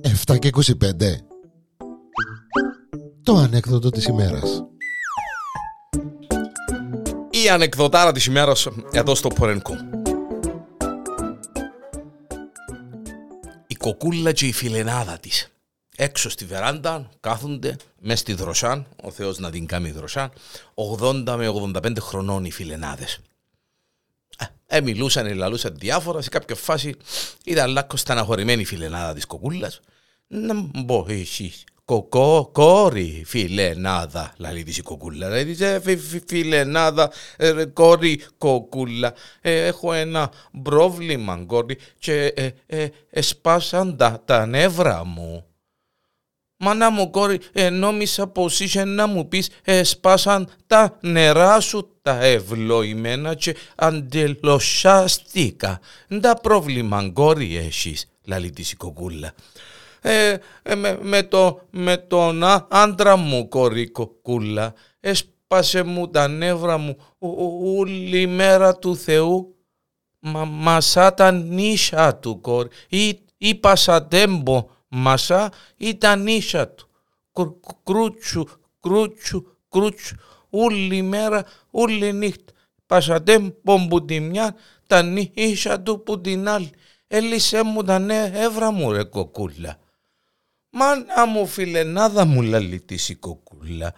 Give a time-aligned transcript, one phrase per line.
[0.00, 0.62] Εφτά και 25
[3.22, 4.64] Το ανέκδοτο της ημέρας.
[7.30, 9.74] Η ανεκδοτάρα της ημέρας εδώ στο Πορενκό.
[13.66, 15.48] Η κοκούλα και η φιλενάδα της.
[15.96, 20.30] Έξω στη βεράντα κάθονται μέσα στη δροσάν, ο Θεός να την κάνει δροσάν,
[20.74, 23.20] 80 με 85 χρονών οι φιλενάδες.
[24.74, 26.94] Ε, μιλούσαν, λαλούσαν διάφορα, σε κάποια φάση
[27.44, 29.80] ήταν λάκκο στεναχωρημένη η φιλενάδα της κοκούλας.
[30.26, 35.28] Να μπω εσείς, κοκό, κόρη, φιλενάδα, λαλεί της η κοκούλα.
[35.28, 39.14] Λέει της, φιλενάδα, ε, κόρη, κοκούλα.
[39.40, 40.30] Ε, έχω ένα
[40.62, 45.46] πρόβλημα, κόρη, και ε, ε, εσπάσαν τα, τα νεύρα μου.
[46.64, 52.24] Μάνα μου κόρη, ε, νόμισα πως είσαι να μου πεις εσπάσαν τα νερά σου τα
[52.24, 55.80] ευλοημένα και αντελοσιάστηκα.
[56.20, 59.32] Τα πρόβλημα κόρη έχεις, λαλεί της η κοκούλα.
[60.00, 66.78] Ε, ε, με, με, το, με τον άντρα μου κόρη κοκούλα, έσπασε μου τα νεύρα
[66.78, 66.96] μου
[67.76, 69.48] όλη μέρα του Θεού.
[70.18, 76.88] Μα μασά τα νύσια του κόρη, ή, ή πασατέμπο μασά ήταν νύσια του.
[77.82, 78.44] Κρούτσου,
[78.80, 80.16] κρούτσου, κρούτσου,
[80.50, 82.52] όλη μέρα, όλη νύχτα.
[82.86, 84.54] Πασατέμ που τη μια,
[84.86, 86.70] τα νύσια του που την άλλη.
[87.06, 89.78] Έλυσε μου τα νεύρα μου ρε κοκούλα.
[90.70, 93.94] Μάνα μου φιλενάδα μου λαλεί της η κοκούλα.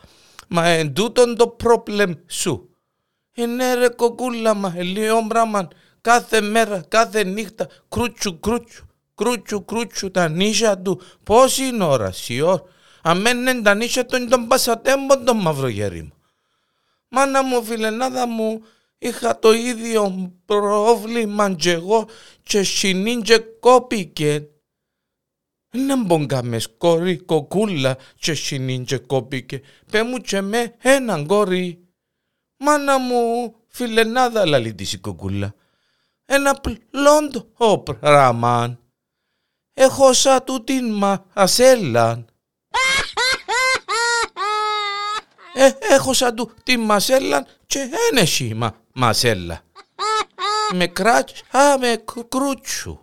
[0.48, 2.70] Μα εν τούτον το πρόβλεμ σου.
[3.32, 5.68] Ε ναι ρε κοκούλα μα, λίγο πράγμα,
[6.00, 8.85] κάθε μέρα, κάθε νύχτα, κρούτσου κρούτσου
[9.16, 11.00] κρούτσου κρούτσου τα νύσια του.
[11.22, 12.62] Πόση είναι ώρα, σιόρ.
[13.02, 16.12] Αμέν τα νύσια του είναι τον πασατέμπον τον μαυρογέρι μου.
[17.08, 18.62] Μάνα μου φιλενάδα μου
[18.98, 22.08] είχα το ίδιο πρόβλημα και εγώ
[22.42, 24.48] και συνήν και κόπηκε.
[25.70, 29.60] Δεν μπογκάμε κόρη κοκούλα και συνήν και κόπηκε.
[29.90, 31.86] Πέ μου και με έναν κόρη.
[32.56, 35.54] Μάνα μου φιλενάδα λαλεί της η κοκούλα.
[36.24, 37.48] Ένα πλόντο
[38.00, 38.78] πράγμα
[39.78, 40.92] έχω σαν του την
[41.34, 42.24] μασέλα.
[45.54, 49.60] Ε, έχω σαν του την μασέλα και ένεση μα, μασέλα.
[50.74, 52.98] με κράτσα με κρούτσου.